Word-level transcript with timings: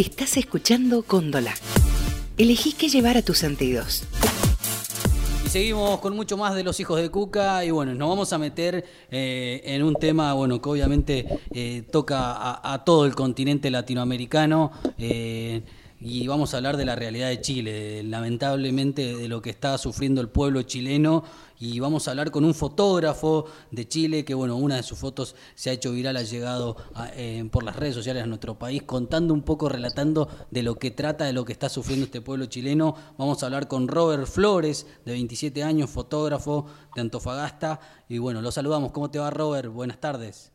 Estás 0.00 0.38
escuchando 0.38 1.02
Cóndola. 1.02 1.52
Elegí 2.38 2.72
qué 2.72 2.88
llevar 2.88 3.18
a 3.18 3.22
tus 3.22 3.36
sentidos. 3.36 4.04
Y 5.44 5.50
seguimos 5.50 6.00
con 6.00 6.16
mucho 6.16 6.38
más 6.38 6.54
de 6.54 6.64
los 6.64 6.80
hijos 6.80 6.98
de 6.98 7.10
Cuca 7.10 7.66
y 7.66 7.70
bueno, 7.70 7.94
nos 7.94 8.08
vamos 8.08 8.32
a 8.32 8.38
meter 8.38 8.82
eh, 9.10 9.60
en 9.62 9.82
un 9.82 9.94
tema 9.96 10.32
bueno 10.32 10.62
que 10.62 10.70
obviamente 10.70 11.26
eh, 11.50 11.82
toca 11.92 12.62
a, 12.62 12.82
todo 12.82 13.04
el 13.04 13.14
continente 13.14 13.70
latinoamericano. 13.70 14.72
Eh, 14.96 15.60
y 16.00 16.26
vamos 16.26 16.54
a 16.54 16.56
hablar 16.56 16.78
de 16.78 16.86
la 16.86 16.96
realidad 16.96 17.28
de 17.28 17.42
Chile, 17.42 18.02
lamentablemente 18.02 19.16
de 19.16 19.28
lo 19.28 19.42
que 19.42 19.50
está 19.50 19.76
sufriendo 19.76 20.22
el 20.22 20.30
pueblo 20.30 20.62
chileno 20.62 21.24
y 21.58 21.78
vamos 21.78 22.08
a 22.08 22.12
hablar 22.12 22.30
con 22.30 22.46
un 22.46 22.54
fotógrafo 22.54 23.44
de 23.70 23.86
Chile 23.86 24.24
que 24.24 24.32
bueno, 24.32 24.56
una 24.56 24.76
de 24.76 24.82
sus 24.82 24.98
fotos 24.98 25.36
se 25.54 25.68
ha 25.68 25.74
hecho 25.74 25.92
viral, 25.92 26.16
ha 26.16 26.22
llegado 26.22 26.76
eh, 27.12 27.46
por 27.52 27.64
las 27.64 27.76
redes 27.76 27.94
sociales 27.94 28.22
a 28.22 28.26
nuestro 28.26 28.58
país 28.58 28.82
contando 28.84 29.34
un 29.34 29.42
poco, 29.42 29.68
relatando 29.68 30.26
de 30.50 30.62
lo 30.62 30.76
que 30.76 30.90
trata, 30.90 31.26
de 31.26 31.34
lo 31.34 31.44
que 31.44 31.52
está 31.52 31.68
sufriendo 31.68 32.06
este 32.06 32.22
pueblo 32.22 32.46
chileno. 32.46 32.94
Vamos 33.18 33.42
a 33.42 33.46
hablar 33.46 33.68
con 33.68 33.86
Robert 33.86 34.26
Flores, 34.26 34.86
de 35.04 35.12
27 35.12 35.62
años, 35.62 35.90
fotógrafo 35.90 36.66
de 36.94 37.02
Antofagasta 37.02 37.78
y 38.08 38.16
bueno, 38.16 38.40
lo 38.40 38.50
saludamos. 38.50 38.92
¿Cómo 38.92 39.10
te 39.10 39.18
va 39.18 39.28
Robert? 39.28 39.68
Buenas 39.68 40.00
tardes. 40.00 40.50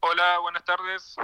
Hola, 0.00 0.38
buenas 0.40 0.64
tardes. 0.64 1.16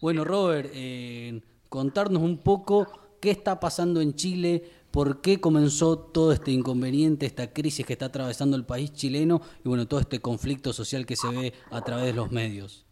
Bueno, 0.00 0.22
Robert, 0.22 0.70
eh, 0.72 1.42
contarnos 1.68 2.22
un 2.22 2.38
poco 2.38 3.16
qué 3.20 3.30
está 3.30 3.60
pasando 3.60 4.00
en 4.00 4.14
Chile, 4.14 4.70
por 4.90 5.20
qué 5.20 5.40
comenzó 5.40 5.98
todo 5.98 6.32
este 6.32 6.50
inconveniente, 6.50 7.26
esta 7.26 7.52
crisis 7.52 7.84
que 7.86 7.92
está 7.92 8.06
atravesando 8.06 8.56
el 8.56 8.64
país 8.64 8.92
chileno 8.92 9.40
y 9.64 9.68
bueno, 9.68 9.86
todo 9.86 10.00
este 10.00 10.20
conflicto 10.20 10.72
social 10.72 11.06
que 11.06 11.16
se 11.16 11.28
ve 11.28 11.54
a 11.70 11.80
través 11.82 12.06
de 12.06 12.12
los 12.14 12.30
medios. 12.30 12.84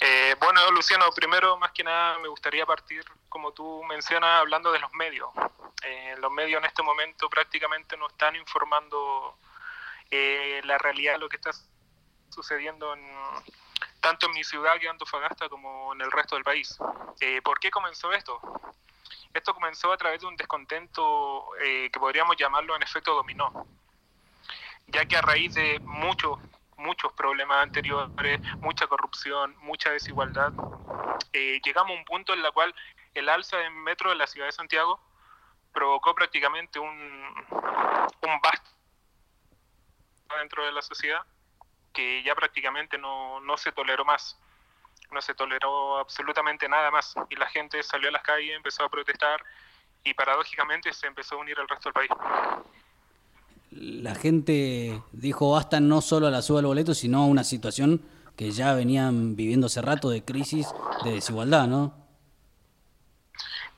Eh, 0.00 0.34
bueno, 0.40 0.70
Luciano, 0.70 1.04
primero, 1.14 1.58
más 1.58 1.72
que 1.72 1.84
nada, 1.84 2.18
me 2.20 2.28
gustaría 2.28 2.64
partir, 2.64 3.04
como 3.28 3.52
tú 3.52 3.82
mencionas, 3.84 4.40
hablando 4.40 4.72
de 4.72 4.78
los 4.78 4.92
medios. 4.94 5.28
Eh, 5.82 6.14
los 6.18 6.32
medios 6.32 6.58
en 6.58 6.64
este 6.64 6.82
momento 6.82 7.28
prácticamente 7.28 7.98
no 7.98 8.06
están 8.06 8.34
informando 8.36 9.36
eh, 10.10 10.62
la 10.64 10.78
realidad 10.78 11.14
de 11.14 11.18
lo 11.18 11.28
que 11.28 11.36
está 11.36 11.50
sucediendo 12.30 12.94
en, 12.94 13.02
tanto 14.00 14.26
en 14.26 14.32
mi 14.32 14.44
ciudad 14.44 14.78
que 14.80 14.88
Antofagasta 14.88 15.48
como 15.48 15.92
en 15.92 16.00
el 16.00 16.10
resto 16.10 16.34
del 16.34 16.44
país. 16.44 16.78
Eh, 17.20 17.40
¿Por 17.42 17.60
qué 17.60 17.70
comenzó 17.70 18.12
esto? 18.12 18.40
Esto 19.32 19.54
comenzó 19.54 19.92
a 19.92 19.96
través 19.96 20.20
de 20.20 20.26
un 20.26 20.36
descontento 20.36 21.54
eh, 21.60 21.90
que 21.92 22.00
podríamos 22.00 22.36
llamarlo 22.36 22.74
en 22.74 22.82
efecto 22.82 23.14
dominó, 23.14 23.66
ya 24.88 25.04
que 25.04 25.16
a 25.16 25.22
raíz 25.22 25.54
de 25.54 25.78
muchos, 25.80 26.38
muchos 26.76 27.12
problemas 27.12 27.62
anteriores, 27.62 28.40
mucha 28.58 28.88
corrupción, 28.88 29.54
mucha 29.60 29.90
desigualdad, 29.90 30.52
eh, 31.32 31.60
llegamos 31.64 31.92
a 31.92 31.98
un 31.98 32.04
punto 32.04 32.32
en 32.32 32.44
el 32.44 32.52
cual 32.52 32.74
el 33.14 33.28
alza 33.28 33.58
del 33.58 33.70
metro 33.70 34.10
de 34.10 34.16
la 34.16 34.26
ciudad 34.26 34.46
de 34.46 34.52
Santiago 34.52 35.00
provocó 35.72 36.14
prácticamente 36.14 36.80
un, 36.80 36.88
un 36.90 38.40
basto 38.42 38.70
dentro 40.38 40.64
de 40.64 40.72
la 40.72 40.82
sociedad 40.82 41.24
que 41.92 42.22
ya 42.22 42.34
prácticamente 42.34 42.98
no, 42.98 43.40
no 43.40 43.56
se 43.56 43.72
toleró 43.72 44.04
más. 44.04 44.38
No 45.10 45.20
se 45.20 45.34
toleró 45.34 45.98
absolutamente 45.98 46.68
nada 46.68 46.90
más. 46.90 47.14
Y 47.28 47.36
la 47.36 47.48
gente 47.48 47.82
salió 47.82 48.08
a 48.08 48.12
las 48.12 48.22
calles, 48.22 48.54
empezó 48.54 48.84
a 48.84 48.88
protestar 48.88 49.42
y 50.04 50.14
paradójicamente 50.14 50.92
se 50.92 51.06
empezó 51.06 51.34
a 51.34 51.38
unir 51.38 51.58
al 51.58 51.68
resto 51.68 51.90
del 51.90 51.94
país. 51.94 52.10
La 53.70 54.14
gente 54.14 55.02
dijo 55.12 55.52
basta 55.52 55.80
no 55.80 56.00
solo 56.00 56.26
a 56.26 56.30
la 56.30 56.42
suba 56.42 56.58
del 56.58 56.66
boleto, 56.66 56.94
sino 56.94 57.22
a 57.22 57.26
una 57.26 57.44
situación 57.44 58.02
que 58.36 58.50
ya 58.50 58.74
venían 58.74 59.36
viviendo 59.36 59.66
hace 59.66 59.82
rato 59.82 60.08
de 60.08 60.24
crisis, 60.24 60.66
de 61.04 61.12
desigualdad, 61.12 61.66
¿no? 61.66 61.94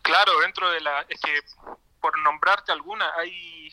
Claro, 0.03 0.39
dentro 0.41 0.71
de 0.71 0.81
la... 0.81 1.05
Es 1.09 1.21
que, 1.21 1.41
por 2.01 2.19
nombrarte 2.21 2.73
alguna, 2.73 3.11
hay 3.17 3.73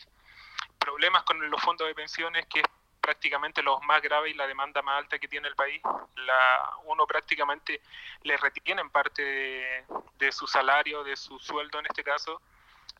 problemas 0.78 1.22
con 1.24 1.48
los 1.50 1.62
fondos 1.62 1.86
de 1.86 1.94
pensiones 1.94 2.46
que 2.46 2.62
prácticamente 3.00 3.62
los 3.62 3.82
más 3.82 4.02
graves 4.02 4.32
y 4.32 4.36
la 4.36 4.46
demanda 4.46 4.82
más 4.82 4.98
alta 4.98 5.18
que 5.18 5.28
tiene 5.28 5.48
el 5.48 5.54
país, 5.54 5.80
la, 6.16 6.76
uno 6.84 7.06
prácticamente 7.06 7.80
le 8.22 8.36
retiene 8.36 8.80
en 8.80 8.90
parte 8.90 9.22
de, 9.22 9.84
de, 10.18 10.32
su 10.32 10.46
salario, 10.46 11.02
de 11.02 11.16
su 11.16 11.38
sueldo 11.38 11.78
en 11.78 11.86
este 11.86 12.04
caso. 12.04 12.40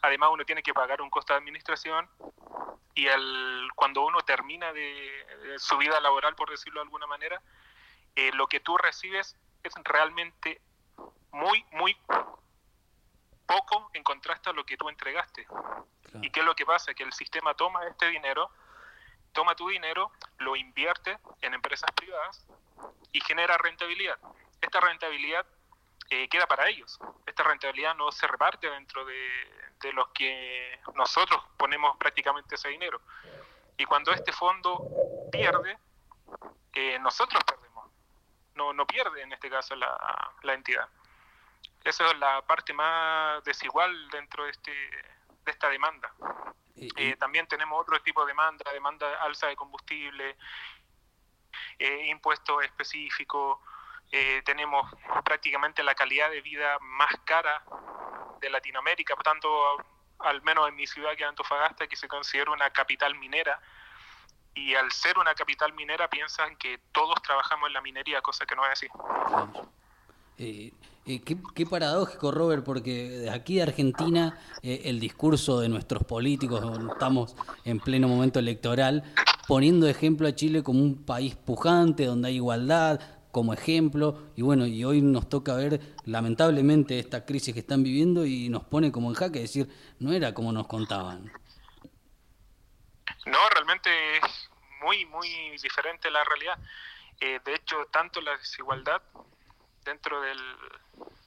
Además 0.03 0.31
uno 0.33 0.45
tiene 0.45 0.63
que 0.63 0.73
pagar 0.73 1.03
un 1.03 1.11
costo 1.11 1.33
de 1.33 1.39
administración 1.39 2.09
y 2.95 3.07
el, 3.07 3.69
cuando 3.75 4.05
uno 4.05 4.21
termina 4.23 4.73
de, 4.73 5.27
de 5.43 5.59
su 5.59 5.77
vida 5.79 6.01
laboral, 6.01 6.35
por 6.35 6.51
decirlo 6.51 6.81
de 6.81 6.85
alguna 6.85 7.07
manera, 7.07 7.41
eh, 8.17 8.31
lo 8.35 8.47
que 8.47 8.61
tú 8.61 8.77
recibes 8.77 9.37
es 9.63 9.75
realmente 9.85 10.61
muy, 11.33 11.65
muy 11.73 11.97
poco 13.47 13.91
en 13.95 14.03
contraste 14.03 14.51
a 14.51 14.53
lo 14.53 14.65
que 14.65 14.77
tú 14.77 14.89
entregaste. 14.89 15.45
Claro. 15.45 16.21
¿Y 16.23 16.31
qué 16.31 16.41
es 16.41 16.47
lo 16.47 16.55
que 16.55 16.67
pasa? 16.67 16.95
Que 16.95 17.03
el 17.03 17.13
sistema 17.13 17.55
toma 17.55 17.87
este 17.87 18.09
dinero 18.09 18.51
toma 19.41 19.55
tu 19.55 19.71
dinero, 19.71 20.13
lo 20.37 20.55
invierte 20.55 21.19
en 21.41 21.55
empresas 21.55 21.91
privadas 21.93 22.47
y 23.11 23.23
genera 23.23 23.57
rentabilidad. 23.57 24.19
Esta 24.61 24.81
rentabilidad 24.81 25.47
eh, 26.11 26.29
queda 26.29 26.47
para 26.47 26.69
ellos. 26.69 27.01
Esta 27.25 27.43
rentabilidad 27.45 27.95
no 27.95 28.13
se 28.13 28.27
reparte 28.27 28.69
dentro 28.69 29.03
de, 29.07 29.73
de, 29.81 29.95
los 29.95 30.09
que 30.09 30.79
nosotros 30.95 31.43
ponemos 31.57 31.97
prácticamente 31.97 32.57
ese 32.57 32.69
dinero. 32.69 33.01
Y 33.79 33.87
cuando 33.87 34.13
este 34.13 34.31
fondo 34.31 34.87
pierde, 35.33 35.79
eh, 36.75 36.99
nosotros 36.99 37.43
perdemos. 37.43 37.91
No, 38.57 38.75
no 38.75 38.87
pierde 38.87 39.23
en 39.23 39.33
este 39.33 39.49
caso 39.49 39.75
la, 39.75 40.35
la 40.43 40.53
entidad. 40.53 40.87
Esa 41.83 42.11
es 42.11 42.19
la 42.19 42.43
parte 42.43 42.75
más 42.75 43.43
desigual 43.45 44.11
dentro 44.11 44.45
de, 44.45 44.51
este, 44.51 44.71
de 44.73 45.51
esta 45.51 45.71
demanda. 45.71 46.13
Eh, 46.97 47.17
también 47.17 47.47
tenemos 47.47 47.81
otro 47.81 48.01
tipo 48.03 48.23
de 48.23 48.29
demanda, 48.29 48.73
demanda 48.73 49.23
alza 49.23 49.49
de 49.49 49.57
combustible, 49.57 50.37
eh, 51.79 52.07
impuestos 52.09 52.65
específicos, 52.65 53.59
eh, 54.13 54.43
tenemos 54.45 54.91
prácticamente 55.25 55.83
la 55.83 55.95
calidad 55.95 56.31
de 56.31 56.41
vida 56.41 56.79
más 56.81 57.13
cara 57.25 57.63
de 58.41 58.51
Latinoamérica, 58.51 59.15
por 59.15 59.25
tanto, 59.25 59.49
al 60.21 60.43
menos 60.43 60.69
en 60.69 60.75
mi 60.75 60.87
ciudad 60.87 61.15
que 61.17 61.23
es 61.23 61.29
Antofagasta, 61.29 61.87
que 61.87 61.97
se 61.97 62.09
considera 62.09 62.51
una 62.51 62.71
capital 62.71 63.15
minera, 63.15 63.61
y 64.55 64.75
al 64.75 64.91
ser 64.91 65.19
una 65.19 65.35
capital 65.35 65.73
minera 65.75 66.09
piensan 66.09 66.57
que 66.57 66.79
todos 66.93 67.23
trabajamos 67.23 67.69
en 67.69 67.75
la 67.75 67.81
minería, 67.81 68.21
cosa 68.21 68.47
que 68.47 68.57
no 68.57 68.65
es 68.67 68.73
así. 68.73 68.89
Eh, 71.11 71.23
qué, 71.25 71.67
paradójico, 71.67 72.31
Robert, 72.31 72.63
porque 72.65 73.29
aquí 73.33 73.57
de 73.57 73.63
Argentina 73.63 74.39
eh, 74.63 74.83
el 74.85 75.01
discurso 75.01 75.59
de 75.59 75.69
nuestros 75.69 76.05
políticos, 76.05 76.63
estamos 76.93 77.35
en 77.65 77.81
pleno 77.81 78.07
momento 78.07 78.39
electoral, 78.39 79.03
poniendo 79.49 79.89
ejemplo 79.89 80.29
a 80.29 80.37
Chile 80.37 80.63
como 80.63 80.79
un 80.79 81.05
país 81.05 81.35
pujante, 81.35 82.05
donde 82.05 82.29
hay 82.29 82.37
igualdad, 82.37 83.01
como 83.33 83.53
ejemplo, 83.53 84.31
y 84.37 84.43
bueno, 84.43 84.69
y 84.69 84.85
hoy 84.85 85.03
nos 85.03 85.29
toca 85.29 85.57
ver 85.57 85.81
lamentablemente 86.05 87.01
esta 87.01 87.27
crisis 87.27 87.55
que 87.55 87.61
están 87.61 87.83
viviendo 87.83 88.25
y 88.25 88.49
nos 88.49 88.63
pone 88.63 88.93
como 88.93 89.09
en 89.09 89.17
jaque, 89.17 89.41
decir, 89.41 89.69
no 89.99 90.13
era 90.13 90.33
como 90.33 90.53
nos 90.53 90.69
contaban. 90.69 91.25
No, 93.27 93.39
realmente 93.53 93.91
es 94.17 94.49
muy, 94.81 95.07
muy 95.07 95.29
diferente 95.61 96.09
la 96.09 96.23
realidad. 96.23 96.59
Eh, 97.21 97.41
de 97.45 97.55
hecho, 97.57 97.77
tanto 97.91 98.21
la 98.21 98.37
desigualdad 98.37 99.03
dentro 99.85 100.21
del, 100.21 100.39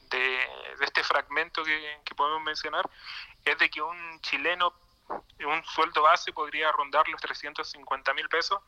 de, 0.10 0.20
de, 0.20 0.86
este 0.86 1.04
fragmento 1.04 1.64
que, 1.64 2.00
que, 2.06 2.16
podemos 2.16 2.42
mencionar 2.44 2.90
es 3.46 3.58
de 3.58 3.70
que 3.70 3.82
un 3.82 4.20
chileno, 4.22 4.74
un 5.46 5.64
sueldo 5.66 6.02
base 6.02 6.32
podría 6.34 6.72
rondar 6.72 7.08
los 7.10 7.22
350 7.22 8.14
mil 8.14 8.30
pesos. 8.30 8.62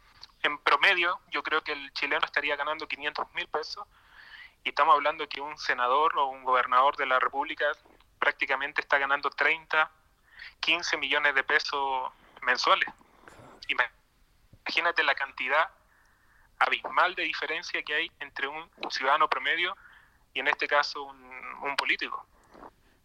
En 0.44 0.58
promedio, 0.60 1.20
yo 1.32 1.44
creo 1.44 1.64
que 1.64 1.72
el 1.72 1.94
chileno 1.94 2.26
estaría 2.26 2.56
ganando 2.56 2.88
500 2.88 3.34
mil 3.34 3.48
pesos. 3.48 3.86
Y 4.64 4.70
estamos 4.70 4.96
hablando 4.96 5.30
que 5.30 5.42
un 5.42 5.58
senador 5.58 6.18
o 6.18 6.26
un 6.26 6.44
gobernador 6.44 6.98
de 6.98 7.06
la 7.06 7.20
República 7.20 7.66
prácticamente 8.20 8.82
está 8.82 8.98
ganando 8.98 9.30
30, 9.30 9.92
15 10.60 10.98
millones 10.98 11.36
de 11.36 11.44
pesos 11.44 12.12
mensuales. 12.42 12.90
Imagínate 13.68 15.04
la 15.04 15.14
cantidad 15.14 15.70
abismal 16.60 17.16
de 17.16 17.24
diferencia 17.24 17.82
que 17.84 17.94
hay 17.94 18.12
entre 18.20 18.48
un 18.48 18.70
ciudadano 18.90 19.30
promedio 19.30 19.76
y 20.34 20.40
en 20.40 20.48
este 20.48 20.68
caso 20.68 21.04
un, 21.04 21.34
un 21.62 21.76
político. 21.76 22.26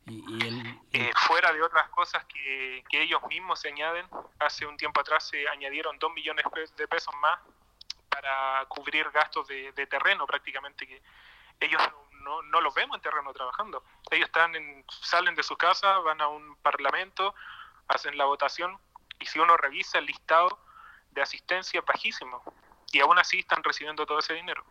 Y, 0.07 0.25
y 0.29 0.47
el, 0.47 0.67
el... 0.67 0.81
Eh, 0.93 1.11
fuera 1.27 1.53
de 1.53 1.63
otras 1.63 1.89
cosas 1.91 2.25
que, 2.25 2.85
que, 2.89 3.03
ellos 3.03 3.23
mismos 3.29 3.61
se 3.61 3.69
añaden, 3.69 4.07
hace 4.39 4.67
un 4.67 4.77
tiempo 4.77 5.01
atrás 5.01 5.29
se 5.29 5.49
añadieron 5.49 5.99
2 5.99 6.13
millones 6.13 6.45
de 6.77 6.89
pesos 6.89 7.15
más 7.17 7.39
para 8.09 8.65
cubrir 8.67 9.09
gastos 9.11 9.47
de, 9.47 9.73
de 9.73 9.87
terreno 9.87 10.27
prácticamente, 10.27 10.87
que 10.87 11.03
ellos 11.61 11.81
no, 12.13 12.43
no, 12.43 12.61
los 12.61 12.75
vemos 12.75 12.97
en 12.97 13.03
terreno 13.03 13.33
trabajando. 13.33 13.85
Ellos 14.11 14.27
están 14.27 14.55
en, 14.57 14.85
salen 14.89 15.35
de 15.35 15.43
su 15.43 15.57
casa, 15.57 15.99
van 15.99 16.21
a 16.21 16.29
un 16.29 16.57
parlamento, 16.57 17.35
hacen 17.89 18.17
la 18.19 18.25
votación 18.25 18.79
y 19.19 19.27
si 19.27 19.39
uno 19.39 19.57
revisa 19.57 19.99
el 19.99 20.07
listado 20.07 20.59
de 21.11 21.23
asistencia 21.23 21.81
es 21.81 21.87
bajísimo 21.87 22.43
y 22.93 23.01
aún 23.01 23.19
así 23.19 23.41
están 23.41 23.63
recibiendo 23.63 24.07
todo 24.07 24.19
ese 24.19 24.35
dinero. 24.35 24.65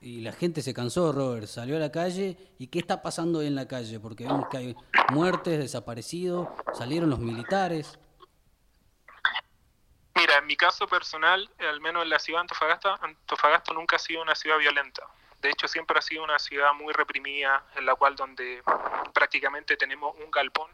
Y 0.00 0.20
la 0.20 0.32
gente 0.32 0.62
se 0.62 0.74
cansó, 0.74 1.12
Robert, 1.12 1.46
salió 1.46 1.76
a 1.76 1.80
la 1.80 1.90
calle. 1.90 2.36
¿Y 2.58 2.68
qué 2.68 2.78
está 2.78 3.02
pasando 3.02 3.42
en 3.42 3.54
la 3.54 3.66
calle? 3.66 3.98
Porque 3.98 4.24
vemos 4.24 4.46
que 4.48 4.56
hay 4.58 4.76
muertes, 5.10 5.58
desaparecidos, 5.58 6.48
salieron 6.74 7.10
los 7.10 7.18
militares. 7.18 7.98
Mira, 10.14 10.38
en 10.38 10.46
mi 10.46 10.56
caso 10.56 10.86
personal, 10.86 11.50
al 11.58 11.80
menos 11.80 12.02
en 12.02 12.10
la 12.10 12.18
ciudad 12.18 12.38
de 12.38 12.42
Antofagasta, 12.42 12.94
Antofagasta 13.02 13.74
nunca 13.74 13.96
ha 13.96 13.98
sido 13.98 14.22
una 14.22 14.34
ciudad 14.34 14.58
violenta. 14.58 15.02
De 15.40 15.50
hecho, 15.50 15.68
siempre 15.68 15.98
ha 15.98 16.02
sido 16.02 16.24
una 16.24 16.38
ciudad 16.38 16.72
muy 16.72 16.92
reprimida, 16.92 17.66
en 17.74 17.84
la 17.84 17.94
cual 17.94 18.16
donde 18.16 18.62
prácticamente 19.12 19.76
tenemos 19.76 20.16
un 20.24 20.30
galpón 20.30 20.70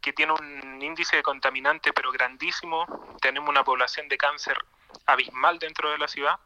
que 0.00 0.12
tiene 0.12 0.32
un 0.32 0.80
índice 0.80 1.16
de 1.16 1.22
contaminante 1.22 1.92
pero 1.92 2.12
grandísimo, 2.12 2.86
tenemos 3.20 3.48
una 3.48 3.64
población 3.64 4.08
de 4.08 4.16
cáncer 4.16 4.56
abismal 5.06 5.58
dentro 5.58 5.90
de 5.90 5.98
la 5.98 6.08
ciudad 6.08 6.38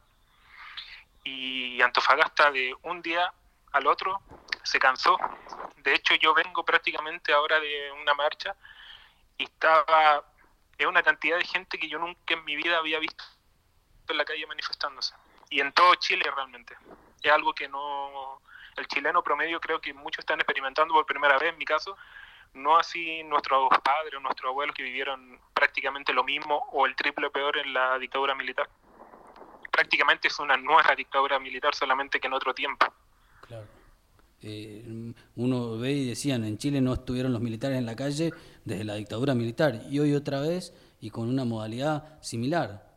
y 1.25 1.81
Antofagasta 1.83 2.51
de 2.51 2.75
un 2.83 3.03
día 3.03 3.33
al 3.73 3.87
otro 3.87 4.21
se 4.63 4.79
cansó. 4.79 5.19
De 5.79 5.95
hecho, 5.95 6.15
yo 6.15 6.35
vengo 6.35 6.65
prácticamente 6.65 7.33
ahora 7.33 7.61
de 7.61 7.93
una 7.93 8.15
marcha 8.15 8.55
y 9.39 9.45
estaba, 9.45 10.25
es 10.77 10.87
una 10.87 11.03
cantidad 11.03 11.39
de 11.39 11.45
gente 11.45 11.79
que 11.79 11.89
yo 11.89 11.99
nunca 11.99 12.35
en 12.35 12.45
mi 12.45 12.57
vida 12.57 12.79
había 12.79 12.99
visto 12.99 13.25
en 14.09 14.17
la 14.17 14.25
calle 14.25 14.47
manifestándose. 14.47 15.15
Y 15.49 15.61
en 15.61 15.73
todo 15.73 15.95
Chile 15.97 16.31
realmente. 16.35 16.77
Es 17.23 17.33
algo 17.33 17.55
que 17.55 17.69
no, 17.69 18.41
el 18.77 18.87
chileno 18.89 19.23
promedio 19.23 19.61
creo 19.61 19.81
que 19.81 19.93
muchos 19.93 20.21
están 20.21 20.41
experimentando 20.41 20.95
por 20.95 21.07
primera 21.07 21.39
vez 21.39 21.53
en 21.53 21.59
mi 21.59 21.65
caso, 21.65 21.97
no 22.55 22.77
así 22.77 23.23
nuestros 23.25 23.69
padres 23.83 24.15
o 24.17 24.21
nuestros 24.21 24.51
abuelos 24.51 24.75
que 24.75 24.83
vivieron 24.83 25.39
prácticamente 25.55 26.13
lo 26.13 26.25
mismo 26.25 26.67
o 26.73 26.87
el 26.87 26.97
triple 26.97 27.31
peor 27.31 27.59
en 27.59 27.73
la 27.73 27.99
dictadura 27.99 28.35
militar. 28.35 28.69
Prácticamente 29.71 30.29
es 30.29 30.39
una 30.39 30.57
nueva 30.57 30.95
dictadura 30.97 31.39
militar, 31.39 31.75
solamente 31.75 32.21
que 32.21 32.27
en 32.27 32.33
otro 32.33 32.53
tiempo. 32.55 32.87
Claro. 33.47 33.67
Eh, 34.43 35.13
uno 35.37 35.79
ve 35.79 35.93
y 35.93 36.09
decían, 36.09 36.45
en 36.45 36.59
Chile 36.59 36.81
no 36.81 36.95
estuvieron 36.95 37.33
los 37.33 37.43
militares 37.43 37.79
en 37.79 37.87
la 37.87 37.95
calle 37.95 38.33
desde 38.65 38.85
la 38.85 38.95
dictadura 38.95 39.35
militar, 39.35 39.83
y 39.89 39.99
hoy 40.01 40.15
otra 40.15 40.41
vez 40.41 40.75
y 41.01 41.11
con 41.11 41.29
una 41.29 41.45
modalidad 41.45 42.21
similar. 42.23 42.89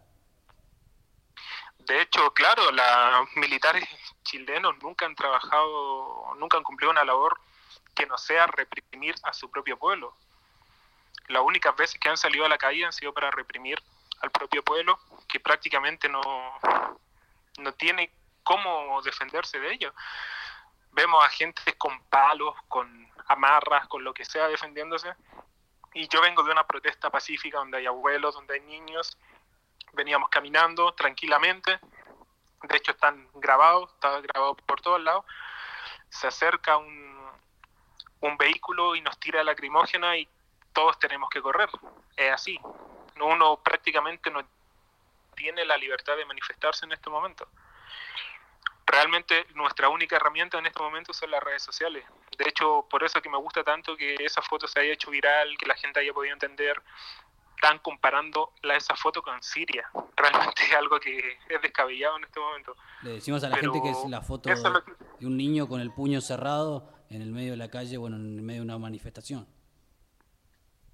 De 1.80 2.02
hecho, 2.02 2.32
claro, 2.34 2.72
los 2.72 3.36
militares 3.36 3.84
chilenos 4.24 4.76
nunca 4.82 5.06
han 5.06 5.16
trabajado, 5.16 6.34
nunca 6.40 6.58
han 6.58 6.64
cumplido 6.64 6.92
una 6.92 7.04
labor 7.04 7.38
que 7.94 8.06
no 8.06 8.18
sea 8.18 8.48
reprimir 8.48 9.16
a 9.24 9.34
su 9.34 9.50
propio 9.50 9.78
pueblo. 9.78 10.16
Las 11.28 11.42
únicas 11.42 11.76
veces 11.76 12.00
que 12.00 12.10
han 12.10 12.18
salido 12.18 12.46
a 12.46 12.50
la 12.50 12.58
calle 12.58 12.86
han 12.86 12.94
sido 12.94 13.14
para 13.14 13.32
reprimir 13.32 13.82
al 14.22 14.32
propio 14.32 14.64
pueblo, 14.64 15.00
que 15.28 15.40
prácticamente 15.40 16.10
no, 16.10 16.22
no 17.60 17.74
tiene 17.74 18.12
cómo 18.44 19.02
defenderse 19.02 19.60
de 19.60 19.74
ello. 19.74 19.94
Vemos 20.92 21.24
a 21.24 21.30
gente 21.30 21.74
con 21.78 22.04
palos, 22.06 22.56
con 22.68 23.12
amarras, 23.28 23.88
con 23.88 24.04
lo 24.04 24.14
que 24.14 24.26
sea 24.26 24.48
defendiéndose. 24.48 25.14
Y 25.94 26.08
yo 26.08 26.22
vengo 26.22 26.44
de 26.44 26.52
una 26.52 26.66
protesta 26.66 27.10
pacífica 27.10 27.58
donde 27.58 27.78
hay 27.78 27.86
abuelos, 27.86 28.36
donde 28.36 28.56
hay 28.56 28.62
niños. 28.62 29.18
Veníamos 29.94 30.30
caminando 30.30 30.94
tranquilamente. 30.94 31.80
De 32.64 32.78
hecho 32.78 32.92
están 32.92 33.28
grabados, 33.36 33.92
está 33.94 34.20
grabado 34.22 34.56
por 34.56 34.82
todos 34.82 35.02
lados. 35.02 35.26
Se 36.10 36.28
acerca 36.28 36.78
un 36.78 37.23
un 38.24 38.38
vehículo 38.38 38.96
y 38.96 39.02
nos 39.02 39.20
tira 39.20 39.44
lacrimógena 39.44 40.18
y 40.18 40.28
todos 40.72 40.98
tenemos 40.98 41.30
que 41.30 41.42
correr. 41.42 41.70
Es 42.16 42.32
así. 42.32 42.60
Uno 43.22 43.58
prácticamente 43.58 44.32
no 44.32 44.42
tiene 45.36 45.66
la 45.66 45.78
libertad 45.78 46.16
de 46.16 46.26
manifestarse 46.26 46.86
en 46.86 46.94
este 46.94 47.10
momento. 47.10 47.48
Realmente 48.86 49.46
nuestra 49.56 49.90
única 49.90 50.16
herramienta 50.16 50.58
en 50.58 50.66
este 50.66 50.82
momento 50.82 51.14
son 51.14 51.32
las 51.32 51.44
redes 51.44 51.64
sociales. 51.64 52.06
De 52.38 52.46
hecho, 52.48 52.86
por 52.90 53.04
eso 53.04 53.22
que 53.22 53.30
me 53.30 53.38
gusta 53.38 53.64
tanto 53.64 53.96
que 53.98 54.16
esa 54.20 54.42
foto 54.42 54.68
se 54.68 54.80
haya 54.80 54.94
hecho 54.94 55.12
viral, 55.12 55.58
que 55.58 55.66
la 55.66 55.76
gente 55.76 56.00
haya 56.00 56.14
podido 56.14 56.34
entender. 56.34 56.82
Están 57.56 57.80
comparando 57.80 58.52
la, 58.62 58.76
esa 58.76 58.96
foto 58.96 59.22
con 59.22 59.42
Siria. 59.42 59.90
Realmente 60.16 60.64
es 60.64 60.74
algo 60.74 61.00
que 61.00 61.40
es 61.50 61.62
descabellado 61.62 62.18
en 62.18 62.24
este 62.26 62.40
momento. 62.40 62.76
Le 63.02 63.12
decimos 63.12 63.44
a 63.44 63.50
la 63.50 63.58
gente 63.58 63.82
que 63.82 63.90
es 63.90 64.06
la 64.10 64.22
foto 64.22 64.50
de 64.50 65.26
un 65.28 65.38
niño 65.38 65.68
con 65.68 65.82
el 65.82 65.92
puño 65.92 66.22
cerrado 66.22 67.03
en 67.16 67.22
el 67.22 67.32
medio 67.32 67.52
de 67.52 67.58
la 67.58 67.70
calle, 67.70 67.98
bueno, 67.98 68.16
en 68.16 68.38
el 68.38 68.42
medio 68.42 68.62
de 68.62 68.66
una 68.66 68.78
manifestación. 68.78 69.48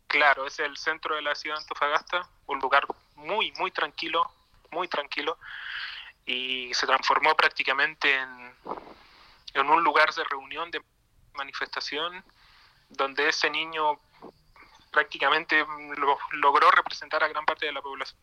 Claro, 0.07 0.47
es 0.47 0.59
el 0.59 0.75
centro 0.77 1.15
de 1.15 1.21
la 1.21 1.35
ciudad 1.35 1.57
de 1.57 1.61
Antofagasta, 1.61 2.27
un 2.47 2.59
lugar 2.59 2.85
muy, 3.15 3.51
muy 3.53 3.71
tranquilo, 3.71 4.29
muy 4.71 4.87
tranquilo, 4.87 5.37
y 6.25 6.73
se 6.73 6.85
transformó 6.85 7.35
prácticamente 7.35 8.15
en, 8.15 8.53
en 9.53 9.69
un 9.69 9.83
lugar 9.83 10.13
de 10.13 10.23
reunión, 10.23 10.71
de 10.71 10.81
manifestación, 11.33 12.23
donde 12.89 13.29
ese 13.29 13.49
niño 13.49 13.99
prácticamente 14.91 15.65
logró 16.33 16.71
representar 16.71 17.23
a 17.23 17.27
gran 17.27 17.45
parte 17.45 17.67
de 17.67 17.71
la 17.71 17.81
población. 17.81 18.19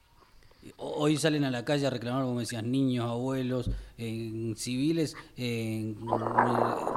Hoy 0.76 1.16
salen 1.16 1.44
a 1.44 1.50
la 1.50 1.64
calle 1.64 1.86
a 1.86 1.90
reclamar, 1.90 2.24
como 2.24 2.40
decías, 2.40 2.62
niños, 2.62 3.08
abuelos, 3.08 3.70
civiles, 3.96 5.16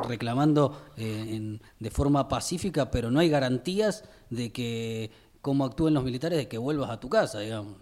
reclamando 0.08 0.94
eh, 0.98 1.60
de 1.80 1.92
forma 1.92 2.28
pacífica, 2.28 2.92
pero 2.92 3.12
no 3.12 3.20
hay 3.20 3.30
garantías 3.30 4.04
de 4.30 4.52
que, 4.52 5.12
como 5.42 5.66
actúen 5.66 5.94
los 5.94 6.04
militares, 6.04 6.38
de 6.38 6.48
que 6.48 6.58
vuelvas 6.58 6.90
a 6.90 7.00
tu 7.00 7.10
casa, 7.10 7.40
digamos. 7.40 7.78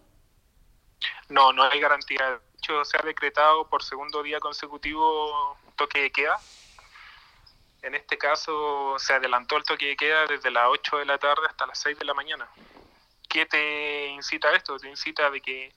No, 1.29 1.53
no 1.53 1.63
hay 1.63 1.79
garantía. 1.79 2.29
De 2.29 2.39
hecho, 2.57 2.85
se 2.85 2.97
ha 2.97 3.01
decretado 3.01 3.67
por 3.67 3.83
segundo 3.83 4.23
día 4.23 4.39
consecutivo 4.39 5.57
toque 5.75 6.01
de 6.01 6.11
queda. 6.11 6.37
En 7.81 7.95
este 7.95 8.17
caso, 8.17 8.95
se 8.97 9.13
adelantó 9.13 9.57
el 9.57 9.63
toque 9.63 9.87
de 9.87 9.95
queda 9.95 10.25
desde 10.25 10.51
las 10.51 10.65
8 10.69 10.97
de 10.97 11.05
la 11.05 11.17
tarde 11.17 11.43
hasta 11.47 11.67
las 11.67 11.79
6 11.79 11.99
de 11.99 12.05
la 12.05 12.13
mañana. 12.13 12.49
¿Qué 13.27 13.45
te 13.45 14.07
incita 14.07 14.49
a 14.49 14.55
esto? 14.55 14.77
Te 14.77 14.89
incita 14.89 15.29
de 15.29 15.41
que 15.41 15.73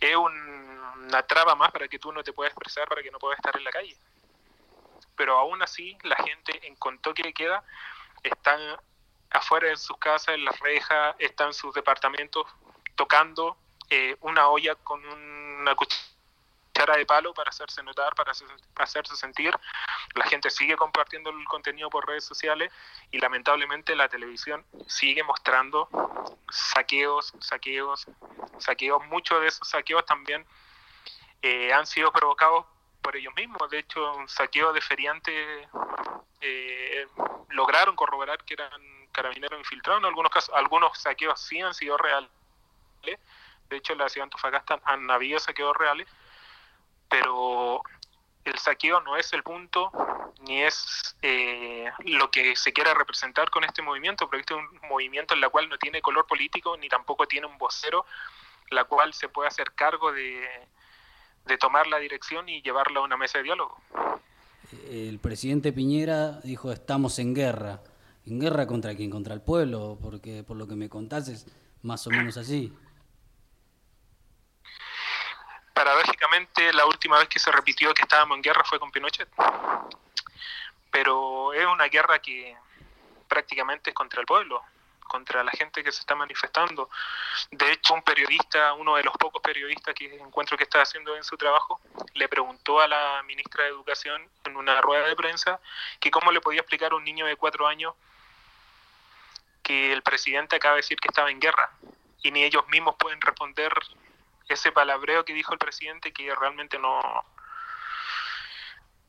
es 0.00 0.16
una 0.16 1.22
traba 1.24 1.54
más 1.54 1.72
para 1.72 1.88
que 1.88 1.98
tú 1.98 2.12
no 2.12 2.22
te 2.22 2.32
puedas 2.32 2.52
expresar, 2.52 2.88
para 2.88 3.02
que 3.02 3.10
no 3.10 3.18
puedas 3.18 3.38
estar 3.38 3.56
en 3.56 3.64
la 3.64 3.70
calle. 3.70 3.96
Pero 5.16 5.36
aún 5.38 5.62
así, 5.62 5.96
la 6.02 6.16
gente 6.16 6.66
en 6.66 6.76
con 6.76 6.98
toque 7.00 7.32
queda 7.32 7.64
están 8.22 8.60
afuera 9.30 9.68
de 9.68 9.76
sus 9.76 9.96
casas, 9.98 10.34
en 10.34 10.44
las 10.44 10.58
rejas, 10.60 11.16
están 11.18 11.48
en 11.48 11.54
sus 11.54 11.74
departamentos 11.74 12.46
tocando 12.94 13.56
eh, 13.90 14.16
una 14.20 14.48
olla 14.48 14.74
con 14.76 15.04
una 15.04 15.74
cuchara 15.74 16.17
de 16.86 17.06
palo 17.06 17.34
para 17.34 17.50
hacerse 17.50 17.82
notar, 17.82 18.14
para 18.14 18.32
hacerse 18.76 19.16
sentir. 19.16 19.54
La 20.14 20.24
gente 20.24 20.50
sigue 20.50 20.76
compartiendo 20.76 21.30
el 21.30 21.44
contenido 21.44 21.90
por 21.90 22.06
redes 22.06 22.24
sociales 22.24 22.72
y 23.10 23.18
lamentablemente 23.18 23.94
la 23.96 24.08
televisión 24.08 24.64
sigue 24.86 25.22
mostrando 25.22 25.88
saqueos, 26.50 27.32
saqueos, 27.40 28.06
saqueos. 28.58 29.04
Muchos 29.06 29.40
de 29.40 29.48
esos 29.48 29.68
saqueos 29.68 30.04
también 30.06 30.46
eh, 31.42 31.72
han 31.72 31.86
sido 31.86 32.12
provocados 32.12 32.64
por 33.02 33.16
ellos 33.16 33.34
mismos. 33.34 33.68
De 33.70 33.80
hecho, 33.80 34.14
un 34.14 34.28
saqueo 34.28 34.72
de 34.72 34.80
feriantes 34.80 35.68
eh, 36.40 37.06
lograron 37.50 37.96
corroborar 37.96 38.42
que 38.44 38.54
eran 38.54 38.70
carabineros 39.12 39.58
infiltrados. 39.58 40.00
En 40.00 40.06
algunos 40.06 40.30
casos, 40.30 40.54
algunos 40.54 40.98
saqueos 40.98 41.40
sí 41.40 41.60
han 41.60 41.74
sido 41.74 41.96
reales. 41.96 42.30
De 43.68 43.76
hecho, 43.76 43.92
en 43.92 43.98
la 43.98 44.08
ciudad 44.08 44.24
de 44.24 44.28
Antofagasta 44.28 44.80
han 44.84 45.10
habido 45.10 45.38
saqueos 45.38 45.76
reales, 45.76 46.08
pero 47.08 47.82
el 48.44 48.58
saqueo 48.58 49.00
no 49.00 49.16
es 49.16 49.32
el 49.32 49.42
punto 49.42 49.90
ni 50.40 50.62
es 50.62 51.16
eh, 51.22 51.86
lo 52.04 52.30
que 52.30 52.54
se 52.56 52.72
quiera 52.72 52.94
representar 52.94 53.50
con 53.50 53.64
este 53.64 53.82
movimiento, 53.82 54.26
porque 54.26 54.40
este 54.40 54.54
es 54.54 54.60
un 54.60 54.88
movimiento 54.88 55.34
en 55.34 55.42
el 55.42 55.50
cual 55.50 55.68
no 55.68 55.78
tiene 55.78 56.00
color 56.00 56.26
político 56.26 56.76
ni 56.76 56.88
tampoco 56.88 57.26
tiene 57.26 57.46
un 57.46 57.58
vocero, 57.58 58.06
la 58.70 58.84
cual 58.84 59.12
se 59.14 59.28
puede 59.28 59.48
hacer 59.48 59.72
cargo 59.72 60.12
de, 60.12 60.46
de 61.46 61.58
tomar 61.58 61.86
la 61.86 61.98
dirección 61.98 62.48
y 62.48 62.62
llevarla 62.62 63.00
a 63.00 63.02
una 63.02 63.16
mesa 63.16 63.38
de 63.38 63.44
diálogo. 63.44 63.80
El 64.90 65.18
presidente 65.18 65.72
Piñera 65.72 66.40
dijo 66.44 66.70
estamos 66.72 67.18
en 67.18 67.34
guerra. 67.34 67.80
¿En 68.26 68.38
guerra 68.38 68.66
contra 68.66 68.94
quién? 68.94 69.10
¿Contra 69.10 69.32
el 69.32 69.40
pueblo? 69.40 69.98
Porque 70.02 70.44
por 70.44 70.56
lo 70.56 70.68
que 70.68 70.76
me 70.76 70.90
contás 70.90 71.28
es 71.28 71.46
más 71.82 72.06
o 72.06 72.10
menos 72.10 72.36
así 72.36 72.72
paradójicamente 75.78 76.17
la 76.72 76.86
última 76.86 77.18
vez 77.18 77.28
que 77.28 77.38
se 77.38 77.50
repitió 77.50 77.92
que 77.94 78.02
estábamos 78.02 78.36
en 78.36 78.42
guerra 78.42 78.64
fue 78.64 78.78
con 78.78 78.90
Pinochet. 78.90 79.28
Pero 80.90 81.52
es 81.52 81.66
una 81.66 81.84
guerra 81.88 82.18
que 82.18 82.56
prácticamente 83.28 83.90
es 83.90 83.94
contra 83.94 84.20
el 84.20 84.26
pueblo, 84.26 84.62
contra 85.06 85.42
la 85.42 85.52
gente 85.52 85.82
que 85.82 85.92
se 85.92 86.00
está 86.00 86.14
manifestando. 86.14 86.90
De 87.50 87.72
hecho, 87.72 87.94
un 87.94 88.02
periodista, 88.02 88.72
uno 88.74 88.96
de 88.96 89.04
los 89.04 89.14
pocos 89.16 89.42
periodistas 89.42 89.94
que 89.94 90.16
encuentro 90.16 90.56
que 90.56 90.64
está 90.64 90.82
haciendo 90.82 91.16
en 91.16 91.24
su 91.24 91.36
trabajo, 91.36 91.80
le 92.14 92.28
preguntó 92.28 92.80
a 92.80 92.88
la 92.88 93.22
ministra 93.24 93.64
de 93.64 93.70
Educación 93.70 94.28
en 94.44 94.56
una 94.56 94.80
rueda 94.80 95.06
de 95.06 95.16
prensa 95.16 95.60
que 96.00 96.10
cómo 96.10 96.32
le 96.32 96.40
podía 96.40 96.60
explicar 96.60 96.92
a 96.92 96.96
un 96.96 97.04
niño 97.04 97.26
de 97.26 97.36
cuatro 97.36 97.66
años 97.66 97.94
que 99.62 99.92
el 99.92 100.02
presidente 100.02 100.56
acaba 100.56 100.74
de 100.74 100.82
decir 100.82 100.98
que 100.98 101.08
estaba 101.08 101.30
en 101.30 101.40
guerra 101.40 101.70
y 102.22 102.30
ni 102.30 102.42
ellos 102.42 102.66
mismos 102.68 102.96
pueden 102.98 103.20
responder 103.20 103.72
ese 104.48 104.72
palabreo 104.72 105.24
que 105.24 105.34
dijo 105.34 105.52
el 105.52 105.58
presidente 105.58 106.12
que 106.12 106.34
realmente 106.34 106.78
no, 106.78 107.00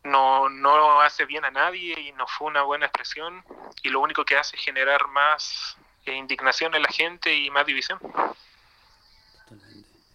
no, 0.03 0.49
no 0.49 1.01
hace 1.01 1.25
bien 1.25 1.45
a 1.45 1.51
nadie 1.51 1.99
y 1.99 2.11
no 2.13 2.27
fue 2.27 2.47
una 2.47 2.63
buena 2.63 2.85
expresión 2.85 3.43
y 3.83 3.89
lo 3.89 4.01
único 4.01 4.25
que 4.25 4.37
hace 4.37 4.55
es 4.55 4.63
generar 4.63 5.07
más 5.09 5.77
eh, 6.05 6.15
indignación 6.15 6.73
en 6.75 6.81
la 6.81 6.89
gente 6.89 7.35
y 7.35 7.49
más 7.49 7.65
división. 7.65 7.99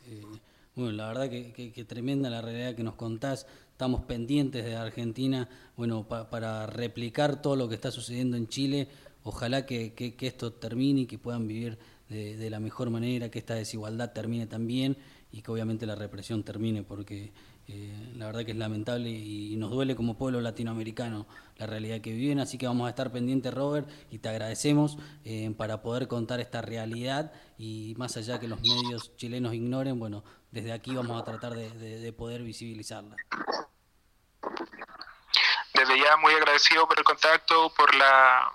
Eh, 0.06 0.22
bueno, 0.74 0.92
la 0.92 1.08
verdad 1.08 1.30
que, 1.30 1.84
tremenda 1.86 2.30
la 2.30 2.40
realidad 2.40 2.74
que 2.74 2.82
nos 2.82 2.94
contás. 2.94 3.46
Estamos 3.70 4.02
pendientes 4.02 4.64
de 4.64 4.76
Argentina, 4.76 5.48
bueno, 5.76 6.06
para 6.06 6.66
replicar 6.66 7.42
todo 7.42 7.56
lo 7.56 7.68
que 7.68 7.74
está 7.74 7.90
sucediendo 7.90 8.36
en 8.36 8.48
Chile. 8.48 8.88
Ojalá 9.24 9.66
que, 9.66 9.94
esto 10.20 10.52
termine 10.52 11.02
y 11.02 11.06
que 11.06 11.18
puedan 11.18 11.48
vivir 11.48 11.78
de, 12.08 12.36
de, 12.36 12.50
la 12.50 12.60
mejor 12.60 12.90
manera, 12.90 13.30
que 13.30 13.38
esta 13.38 13.54
desigualdad 13.54 14.12
termine 14.12 14.46
también 14.46 14.96
y 15.34 15.42
que 15.42 15.50
obviamente 15.50 15.84
la 15.84 15.96
represión 15.96 16.44
termine, 16.44 16.84
porque 16.84 17.32
eh, 17.66 18.12
la 18.14 18.26
verdad 18.26 18.44
que 18.44 18.52
es 18.52 18.56
lamentable 18.56 19.10
y, 19.10 19.56
nos 19.56 19.72
duele 19.72 19.96
como 19.96 20.16
pueblo 20.16 20.40
latinoamericano 20.40 21.26
la 21.56 21.66
realidad 21.66 22.00
que 22.00 22.12
viven, 22.12 22.38
así 22.38 22.56
que 22.56 22.68
vamos 22.68 22.86
a 22.86 22.90
estar 22.90 23.10
pendientes, 23.10 23.52
Robert, 23.52 23.88
y 24.10 24.18
te 24.18 24.28
agradecemos 24.28 24.96
eh, 25.24 25.52
para 25.58 25.82
poder 25.82 26.06
contar 26.06 26.38
esta 26.38 26.62
realidad 26.62 27.32
y 27.58 27.94
más 27.98 28.16
allá 28.16 28.38
que 28.38 28.46
los 28.46 28.60
medios 28.60 29.16
chilenos 29.16 29.54
ignoren, 29.54 29.98
bueno, 29.98 30.22
desde 30.52 30.72
aquí 30.72 30.94
vamos 30.94 31.20
a 31.20 31.24
tratar 31.24 31.54
de, 31.54 32.12
poder 32.12 32.42
visibilizarla. 32.42 33.16
Desde 35.74 35.98
ya 35.98 36.16
muy 36.18 36.32
agradecido 36.32 36.86
por 36.86 36.96
el 36.96 37.04
contacto, 37.04 37.72
por 37.76 37.92
la 37.96 38.52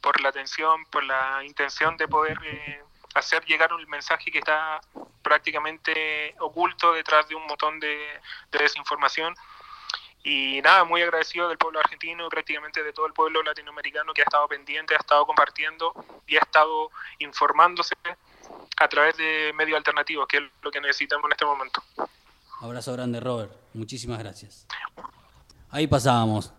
por 0.00 0.20
la 0.20 0.28
atención, 0.28 0.84
por 0.86 1.02
la 1.04 1.44
intención 1.44 1.96
de 1.96 2.08
poder 2.08 2.38
eh, 2.44 2.80
hacer 3.14 3.44
llegar 3.44 3.72
un 3.72 3.84
mensaje 3.88 4.30
que 4.30 4.38
está 4.38 4.80
prácticamente 5.30 6.34
oculto 6.40 6.92
detrás 6.92 7.28
de 7.28 7.36
un 7.36 7.46
montón 7.46 7.78
de, 7.78 7.96
desinformación. 8.50 9.32
Y 10.24 10.60
nada, 10.60 10.82
muy 10.82 11.00
agradecido 11.02 11.48
del 11.48 11.56
pueblo 11.56 11.78
argentino 11.78 12.26
y 12.26 12.28
prácticamente 12.28 12.82
de 12.82 12.92
todo 12.92 13.06
el 13.06 13.12
pueblo 13.12 13.40
latinoamericano 13.44 14.12
que 14.12 14.22
ha 14.22 14.24
estado 14.24 14.48
pendiente, 14.48 14.94
ha 14.94 14.98
estado 14.98 15.24
compartiendo 15.24 15.94
y 16.26 16.36
ha 16.36 16.40
estado 16.40 16.90
informándose 17.20 17.94
a 18.76 18.88
través 18.88 19.16
de 19.16 19.52
medios 19.54 19.76
alternativos, 19.76 20.26
que 20.26 20.38
es 20.38 20.42
lo 20.62 20.70
que 20.72 20.80
necesitamos 20.80 21.26
en 21.26 21.32
este 21.32 21.44
momento. 21.44 21.80
Abrazo 22.60 22.92
grande, 22.92 23.20
Robert. 23.20 23.52
Muchísimas 23.72 24.18
gracias. 24.18 24.66
Ahí 25.70 25.86
pasábamos 25.86 26.52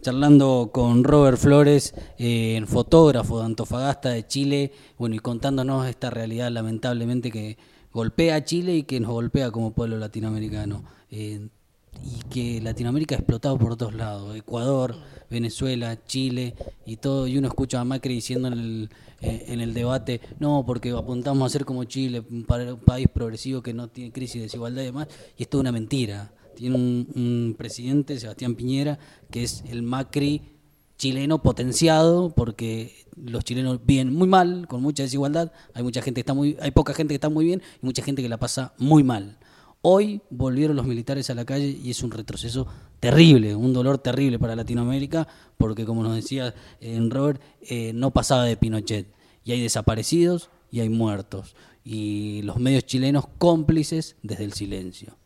charlando 0.00 0.70
con 0.72 1.04
Robert 1.04 1.38
Flores, 1.38 1.94
eh, 2.18 2.62
fotógrafo 2.66 3.40
de 3.40 3.46
Antofagasta 3.46 4.10
de 4.10 4.26
Chile, 4.26 4.72
bueno, 4.98 5.14
y 5.14 5.20
contándonos 5.20 5.86
esta 5.86 6.10
realidad 6.10 6.50
lamentablemente 6.50 7.30
que 7.30 7.56
golpea 7.92 8.36
a 8.36 8.44
Chile 8.44 8.76
y 8.76 8.82
que 8.84 9.00
nos 9.00 9.10
golpea 9.10 9.50
como 9.50 9.72
pueblo 9.72 9.98
latinoamericano. 9.98 10.84
Eh, 11.10 11.48
y 12.04 12.22
que 12.30 12.60
Latinoamérica 12.60 13.14
ha 13.14 13.18
explotado 13.18 13.58
por 13.58 13.76
todos 13.76 13.94
lados, 13.94 14.34
Ecuador, 14.34 14.96
Venezuela, 15.30 15.98
Chile 16.06 16.54
y 16.86 16.96
todo, 16.96 17.26
y 17.26 17.36
uno 17.36 17.48
escucha 17.48 17.80
a 17.80 17.84
Macri 17.84 18.14
diciendo 18.14 18.48
en 18.48 18.54
el, 18.54 18.90
eh, 19.20 19.44
en 19.48 19.60
el 19.60 19.74
debate, 19.74 20.20
no, 20.40 20.64
porque 20.66 20.90
apuntamos 20.90 21.46
a 21.46 21.50
ser 21.50 21.64
como 21.64 21.84
Chile, 21.84 22.22
un 22.30 22.44
país 22.44 23.08
progresivo 23.12 23.62
que 23.62 23.74
no 23.74 23.88
tiene 23.88 24.10
crisis 24.10 24.36
de 24.36 24.42
desigualdad 24.42 24.82
y 24.82 24.86
demás, 24.86 25.08
y 25.36 25.42
es 25.42 25.48
una 25.52 25.72
mentira. 25.72 26.32
Tiene 26.56 26.76
un, 26.76 27.54
presidente, 27.56 28.18
Sebastián 28.18 28.54
Piñera, 28.54 28.98
que 29.30 29.42
es 29.42 29.64
el 29.68 29.82
Macri 29.82 30.42
chileno 31.02 31.42
potenciado 31.42 32.30
porque 32.30 32.94
los 33.16 33.42
chilenos 33.42 33.80
viven 33.84 34.14
muy 34.14 34.28
mal, 34.28 34.68
con 34.68 34.82
mucha 34.82 35.02
desigualdad, 35.02 35.50
hay 35.74 35.82
mucha 35.82 36.00
gente 36.00 36.18
que 36.18 36.20
está 36.20 36.32
muy 36.32 36.56
hay 36.60 36.70
poca 36.70 36.94
gente 36.94 37.10
que 37.10 37.16
está 37.16 37.28
muy 37.28 37.44
bien 37.44 37.60
y 37.82 37.84
mucha 37.84 38.04
gente 38.04 38.22
que 38.22 38.28
la 38.28 38.38
pasa 38.38 38.72
muy 38.78 39.02
mal. 39.02 39.36
Hoy 39.80 40.20
volvieron 40.30 40.76
los 40.76 40.86
militares 40.86 41.28
a 41.28 41.34
la 41.34 41.44
calle 41.44 41.76
y 41.82 41.90
es 41.90 42.04
un 42.04 42.12
retroceso 42.12 42.68
terrible, 43.00 43.56
un 43.56 43.72
dolor 43.72 43.98
terrible 43.98 44.38
para 44.38 44.54
Latinoamérica, 44.54 45.26
porque 45.58 45.84
como 45.84 46.04
nos 46.04 46.14
decía 46.14 46.54
en 46.80 47.10
Robert, 47.10 47.42
eh, 47.62 47.90
no 47.92 48.12
pasaba 48.12 48.44
de 48.44 48.56
Pinochet. 48.56 49.08
Y 49.44 49.50
hay 49.50 49.60
desaparecidos 49.60 50.50
y 50.70 50.78
hay 50.80 50.88
muertos. 50.88 51.56
Y 51.82 52.42
los 52.42 52.58
medios 52.58 52.86
chilenos 52.86 53.24
cómplices 53.38 54.14
desde 54.22 54.44
el 54.44 54.52
silencio. 54.52 55.16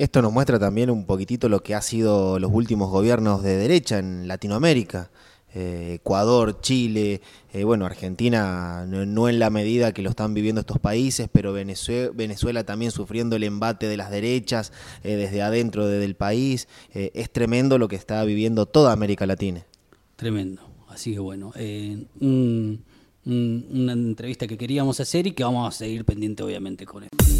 Esto 0.00 0.22
nos 0.22 0.32
muestra 0.32 0.58
también 0.58 0.88
un 0.88 1.04
poquitito 1.04 1.50
lo 1.50 1.62
que 1.62 1.74
ha 1.74 1.82
sido 1.82 2.38
los 2.38 2.50
últimos 2.54 2.88
gobiernos 2.88 3.42
de 3.42 3.58
derecha 3.58 3.98
en 3.98 4.28
Latinoamérica. 4.28 5.10
Eh, 5.54 5.96
Ecuador, 5.96 6.62
Chile, 6.62 7.20
eh, 7.52 7.64
bueno, 7.64 7.84
Argentina 7.84 8.86
no, 8.88 9.28
en 9.28 9.38
la 9.38 9.50
medida 9.50 9.92
que 9.92 10.00
lo 10.00 10.08
están 10.08 10.32
viviendo 10.32 10.62
estos 10.62 10.78
países, 10.78 11.28
pero 11.30 11.52
Venezuela, 11.52 12.64
también 12.64 12.92
sufriendo 12.92 13.36
el 13.36 13.42
embate 13.42 13.88
de 13.88 13.98
las 13.98 14.10
derechas 14.10 14.72
eh, 15.04 15.16
desde 15.16 15.42
adentro 15.42 15.86
del 15.86 16.14
país. 16.14 16.66
es 16.94 17.30
tremendo 17.30 17.76
lo 17.76 17.86
que 17.86 17.96
está 17.96 18.24
viviendo 18.24 18.64
toda 18.64 18.92
América 18.92 19.26
Latina. 19.26 19.66
Tremendo. 20.16 20.62
Así 20.88 21.12
que 21.12 21.18
bueno, 21.18 21.52
una 23.26 23.92
entrevista 23.92 24.46
que 24.46 24.56
queríamos 24.56 24.98
hacer 24.98 25.26
y 25.26 25.32
que 25.32 25.44
vamos 25.44 25.74
a 25.74 25.76
seguir 25.76 26.06
pendiente 26.06 26.42
obviamente 26.42 26.86
con 26.86 27.02
esto. 27.02 27.39